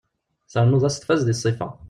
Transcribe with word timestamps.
Ternuḍ-as 0.51 0.97
tfaz 0.97 1.21
deg 1.23 1.37
ssifa. 1.37 1.69